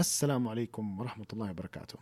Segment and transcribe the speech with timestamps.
[0.00, 1.98] السلام عليكم ورحمة الله وبركاته.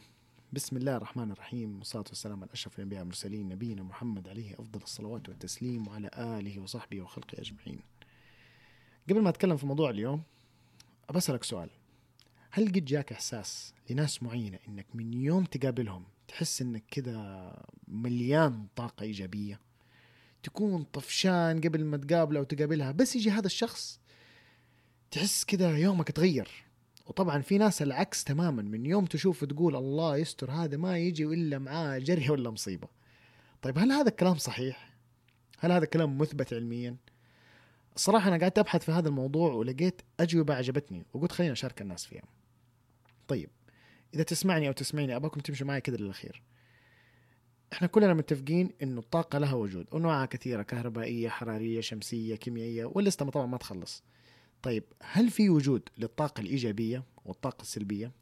[0.52, 5.29] بسم الله الرحمن الرحيم والصلاة والسلام على أشرف الأنبياء والمرسلين نبينا محمد عليه أفضل الصلوات
[5.29, 7.80] والتسليم وعلى آله وصحبه وخلقه أجمعين.
[9.11, 10.22] قبل ما أتكلم في موضوع اليوم
[11.08, 11.71] أبسألك سؤال.
[12.50, 17.53] هل قد جاك إحساس لناس معينة إنك من يوم تقابلهم تحس إنك كذا
[17.89, 19.61] مليان طاقة إيجابية؟
[20.43, 24.01] تكون طفشان قبل ما تقابله أو تقابلها بس يجي هذا الشخص
[25.11, 26.68] تحس كذا يومك تغير.
[27.09, 28.63] وطبعا في ناس العكس تماما.
[28.63, 32.89] من يوم تشوف تقول الله يستر هذا ما يجي إلا معاه جري ولا مصيبة.
[33.62, 34.95] طيب هل هذا الكلام صحيح؟
[35.59, 36.97] هل هذا الكلام مثبت علميا؟
[37.97, 42.25] الصراحة أنا قعدت أبحث في هذا الموضوع ولقيت أجوبة عجبتني وقلت خلينا أشارك الناس فيها.
[43.29, 43.51] طيب
[44.15, 46.43] إذا تسمعني أو تسمعيني أباكم تمشوا معي كذا للأخير.
[47.73, 53.47] إحنا كلنا متفقين إنه الطاقة لها وجود وانواعها كثيرة كهربائية حرارية شمسية كيميائية واللستة طبعا
[53.47, 54.05] ما تخلص.
[54.62, 58.12] طيب هل في وجود للطاقة الإيجابية والطاقة السلبية؟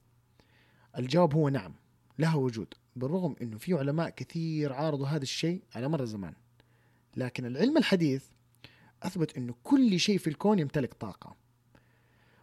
[0.99, 1.75] الجواب هو نعم
[2.19, 6.35] لها وجود بالرغم أنه في علماء كثير عارضوا هذا الشيء على مر الزمان.
[7.17, 8.25] لكن العلم الحديث
[9.03, 11.37] أثبت أنه كل شيء في الكون يمتلك طاقة.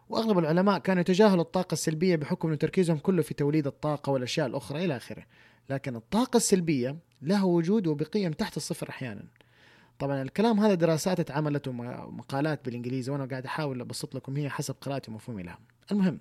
[0.08, 4.84] وأغلب العلماء كانوا يتجاهلوا الطاقة السلبية بحكم أن تركيزهم كله في توليد الطاقة والأشياء الأخرى
[4.84, 5.26] إلى آخره.
[5.70, 9.24] لكن الطاقة السلبية لها وجود وبقيم تحت الصفر أحيانا.
[9.98, 15.10] طبعا الكلام هذا دراسات اتعملت ومقالات بالإنجليزي وأنا قاعد أحاول أبسط لكم هي حسب قراءتي
[15.10, 15.58] ومفهومي لها.
[15.92, 16.20] المهم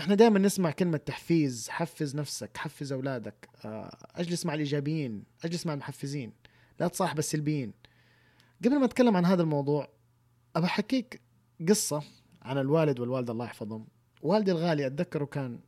[0.00, 5.74] إحنا دائما نسمع كلمة تحفيز، حفز نفسك، حفز أولادك، آه، أجلس مع الإيجابيين، أجلس مع
[5.74, 6.32] المحفزين،
[6.80, 7.72] لا تصاحب السلبيين.
[8.64, 9.88] قبل ما أتكلم عن هذا الموضوع
[10.56, 11.20] ابى أحكيك
[11.68, 12.02] قصة
[12.42, 13.86] عن الوالد والوالدة الله يحفظهم.
[14.22, 15.60] والدي الغالي أتذكره كان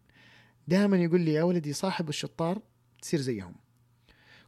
[0.69, 2.63] دائما يقول لي يا ولدي صاحب الشطار
[3.03, 3.55] تصير زيهم.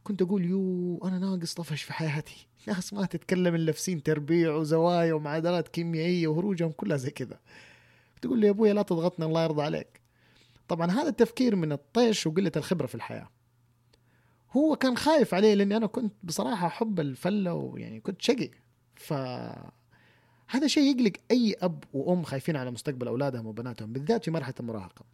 [0.03, 2.47] كنت أقول يو أنا ناقص طفش في حياتي.
[2.67, 7.39] ناس ما تتكلم إلا في سين تربيع وزوايا ومعادلات كيميائية وهروجهم كلها زي كذا.
[8.21, 10.01] تقول لي يا ابويا لا تضغطني الله يرضى عليك.
[10.67, 13.29] طبعا هذا التفكير من الطيش وقلة الخبرة في الحياة.
[14.51, 18.49] هو كان خايف عليه لأني أنا كنت بصراحة احب الفلة ويعني كنت شقي.
[18.95, 19.13] ف
[20.47, 25.05] هذا شيء يقلق أي أب وأم خايفين على مستقبل أولادهم وبناتهم بالذات في مرحلة المراهقة.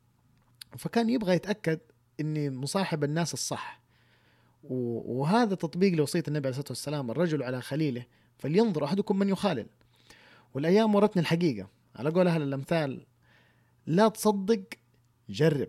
[0.77, 1.79] فكان يبغى يتأكد
[2.19, 3.78] إني مصاحب الناس الصح.
[4.63, 8.05] وهذا تطبيق لوصية النبي عليه الصلاة والسلام الرجل على خليله
[8.37, 9.65] فلينظر أحدكم من يخالل.
[10.53, 11.69] والأيام ورتني الحقيقة.
[11.95, 13.05] على قول أهل الأمثال
[13.85, 14.63] لا تصدق
[15.29, 15.67] جرب.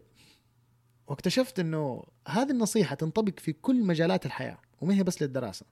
[1.06, 5.66] واكتشفت أنه هذه النصيحة تنطبق في كل مجالات الحياة وما هي بس للدراسة.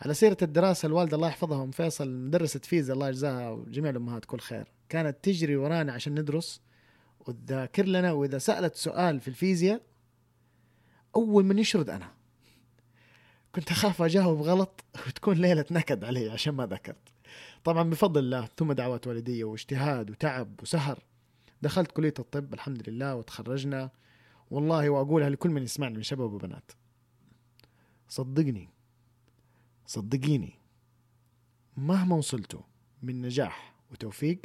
[0.00, 4.38] على سيرة الدراسة الوالدة الله يحفظها أم فيصل مدرسة فيزا الله يجزاها وجميع الأمهات كل
[4.40, 4.72] خير.
[4.88, 6.60] كانت تجري ورانا عشان ندرس
[7.20, 9.87] وتذاكر لنا وإذا سألت سؤال في الفيزياء
[11.16, 12.12] أول من يشرد أنا.
[13.54, 17.08] كنت أخاف اجاوب غلط وتكون ليلة نكد علي عشان ما ذكرت.
[17.64, 21.04] طبعا بفضل الله ثم دعوات والديه واجتهاد وتعب وسهر.
[21.62, 23.90] دخلت كلية الطب الحمد لله وتخرجنا.
[24.50, 26.72] والله وأقولها لكل من يسمعني من شباب وبنات.
[28.08, 28.68] صدقني
[29.86, 30.58] صدقيني
[31.76, 32.60] مهما وصلتوا
[33.02, 34.40] من نجاح وتوفيق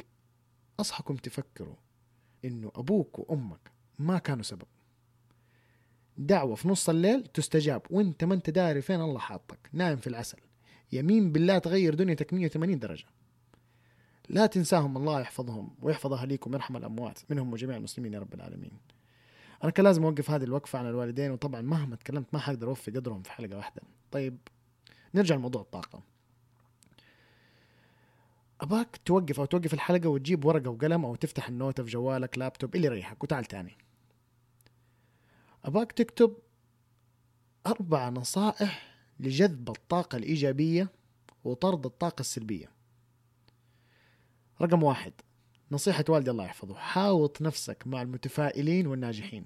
[0.80, 1.76] أصحكم تفكروا
[2.44, 4.66] إنه أبوك وأمك ما كانوا سبب.
[6.18, 7.82] دعوة في نص الليل تستجاب.
[7.90, 9.58] وانت ما انت داري فين الله حاطك.
[9.72, 10.38] نايم في العسل.
[10.92, 13.06] يمين بالله تغير دنيتك 180 درجة.
[14.28, 17.18] لا تنساهم الله يحفظهم ويحفظ أهليكم ويرحم الأموات.
[17.30, 18.72] منهم وجميع المسلمين يا رب العالمين.
[19.64, 23.22] أنا كان لازم أوقف هذه الوقفة عن الوالدين وطبعا مهما تكلمت ما حقدر أوفي قدرهم
[23.22, 23.82] في حلقة واحدة.
[24.10, 24.38] طيب
[25.14, 26.02] نرجع لموضوع الطاقة.
[28.60, 32.86] أباك توقف أو توقف الحلقة وتجيب ورقة وقلم أو تفتح النوتة في جوالك لابتوب اللي
[32.86, 33.76] يريحك وتعال تاني.
[35.64, 36.36] أباك تكتب
[37.66, 40.88] أربع نصائح لجذب الطاقة الإيجابية
[41.44, 42.70] وطرد الطاقة السلبية.
[44.62, 45.12] رقم واحد
[45.70, 49.44] نصيحة والدي الله يحفظه حاوط نفسك مع المتفائلين والناجحين.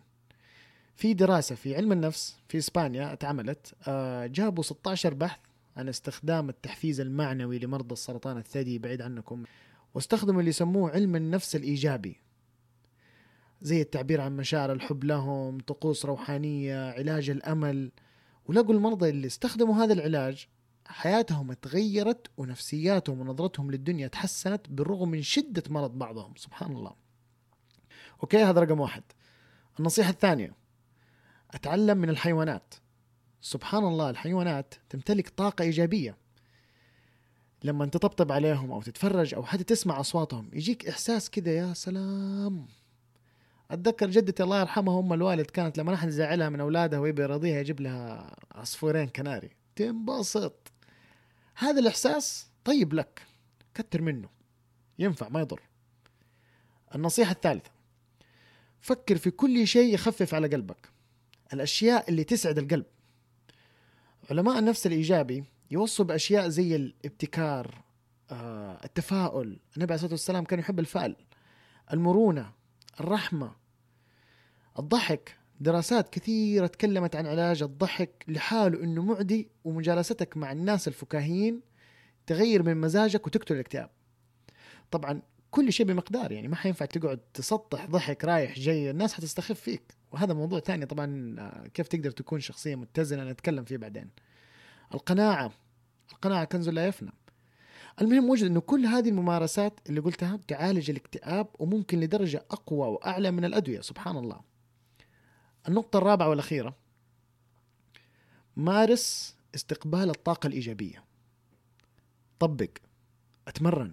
[0.96, 5.40] في دراسة في علم النفس في إسبانيا اتعملت آه، جابوا 16 بحث
[5.76, 9.44] عن استخدام التحفيز المعنوي لمرضى السرطان الثدي بعيد عنكم.
[9.94, 12.16] واستخدموا اللي يسموه علم النفس الإيجابي.
[13.62, 17.93] زي التعبير عن مشاعر الحب لهم طقوس روحانية علاج الأمل.
[18.46, 20.49] ولقوا المرضى اللي استخدموا هذا العلاج
[20.87, 26.34] حياتهم تغيرت ونفسياتهم ونظرتهم للدنيا تحسنت بالرغم من شدة مرض بعضهم.
[26.37, 26.94] سبحان الله.
[28.22, 29.02] أوكي هذا رقم واحد.
[29.78, 30.55] النصيحة الثانية.
[31.50, 32.75] أتعلم من الحيوانات.
[33.40, 36.16] سبحان الله الحيوانات تمتلك طاقة إيجابية.
[37.64, 42.66] لما تطبطب عليهم أو تتفرج أو حتى تسمع أصواتهم يجيك إحساس كده يا سلام.
[43.70, 47.81] أتذكر جدتي الله يرحمها أم الوالد كانت لما نحن نزعلها من أولادها ويبي يرضيها يجيب
[47.81, 49.50] لها عصفورين كناري.
[49.76, 50.73] تنبسط.
[51.55, 53.23] هذا الإحساس طيب لك.
[53.75, 54.29] كتر منه.
[54.99, 55.61] ينفع ما يضر.
[56.94, 57.70] النصيحة الثالثة.
[58.81, 60.88] فكر في كل شيء يخفف على قلبك.
[61.53, 62.87] الأشياء اللي تسعد القلب.
[64.31, 67.75] علماء النفس الإيجابي يوصوا بأشياء زي الابتكار
[68.31, 69.59] آه، التفاؤل.
[69.76, 71.17] النبي عليه الصلاة والسلام كان يحب الفأل.
[71.93, 72.57] المرونة.
[73.00, 73.52] الرحمة
[74.78, 81.60] الضحك دراسات كثيرة تكلمت عن علاج الضحك لحاله إنه معدي ومجالستك مع الناس الفكاهيين
[82.26, 83.90] تغير من مزاجك وتقتل الاكتئاب.
[84.90, 89.82] طبعا كل شيء بمقدار يعني ما حينفع تقعد تسطح ضحك رايح جاي الناس حتستخف فيك
[90.12, 94.10] وهذا موضوع ثاني طبعا آه، كيف تقدر تكون شخصية متزنة نتكلم فيه بعدين.
[94.94, 95.52] القناعة
[96.12, 97.12] القناعة كنز لا يفنى.
[98.00, 103.44] المهم وجد إنه كل هذه الممارسات اللي قلتها تعالج الاكتئاب وممكن لدرجة أقوى وأعلى من
[103.44, 104.40] الأدوية سبحان الله.
[105.68, 106.76] النقطة الرابعة والأخيرة
[108.56, 111.04] مارس استقبال الطاقة الإيجابية.
[112.38, 112.70] طبق
[113.48, 113.92] أتمرن.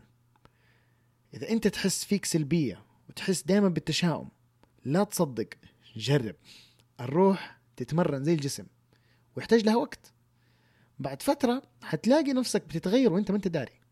[1.34, 4.30] إذا أنت تحس فيك سلبية وتحس دائما بالتشاؤم
[4.86, 5.50] لا تصدق
[5.96, 6.36] جرب.
[7.00, 8.66] الروح تتمرن زي الجسم
[9.36, 10.14] ويحتاج لها وقت.
[11.00, 13.85] بعد فترة حتلاقي نفسك بتتغير وأنت ما أنت داري.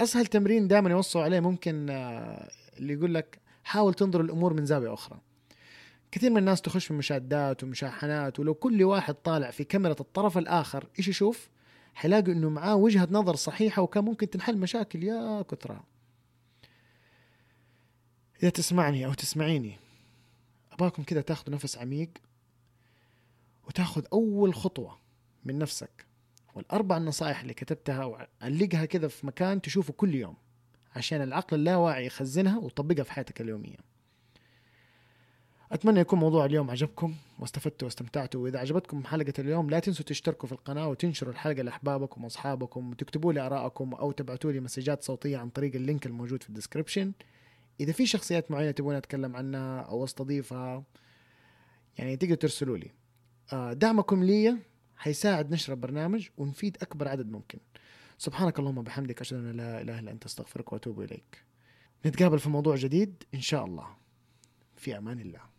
[0.00, 4.94] أسهل تمرين دائما يوصوا عليه ممكن آه، اللي يقول لك حاول تنظر الأمور من زاوية
[4.94, 5.20] أخرى.
[6.12, 10.88] كثير من الناس تخش في مشادات ومشاحنات ولو كل واحد طالع في كاميرا الطرف الآخر
[10.98, 11.48] إيش يشوف؟
[11.94, 15.04] حيلاقي إنه معاه وجهة نظر صحيحة وكان ممكن تنحل مشاكل.
[15.04, 15.84] يا كثرة.
[18.42, 19.76] إذا تسمعني أو تسمعيني.
[20.72, 22.10] أباكم كذا تاخذوا نفس عميق
[23.66, 24.98] وتاخذ أول خطوة
[25.44, 26.07] من نفسك.
[26.58, 30.36] والأربع النصائح اللي كتبتها وعلقها كذا في مكان تشوفه كل يوم
[30.96, 33.76] عشان العقل اللاواعي يخزنها وتطبقها في حياتك اليومية.
[35.72, 40.52] أتمنى يكون موضوع اليوم عجبكم واستفدتوا واستمتعتوا وإذا عجبتكم حلقة اليوم لا تنسوا تشتركوا في
[40.52, 45.74] القناة وتنشروا الحلقة لأحبابكم وأصحابكم وتكتبوا لي آرائكم أو تبعتوا لي مسجات صوتية عن طريق
[45.74, 47.12] ال link الموجود في ال description
[47.80, 50.84] إذا في شخصيات معينة تبون أتكلم عنها أو أستضيفها
[51.98, 52.90] يعني تقدروا ترسلوا لي.
[53.52, 54.56] آه، دعمكم لي
[54.98, 57.58] حيساعد نشر البرنامج ونفيد أكبر عدد ممكن.
[58.18, 61.44] سبحانك اللهم وبحمدك أشهد أن لا إله إلا أنت أستغفرك وأتوب إليك.
[62.06, 63.86] نتقابل في موضوع جديد إن شاء الله.
[64.76, 65.57] في أمان الله.